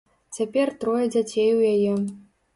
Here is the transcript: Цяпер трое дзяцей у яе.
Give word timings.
Цяпер 0.37 0.71
трое 0.85 1.03
дзяцей 1.17 1.53
у 1.59 1.63
яе. 1.75 1.93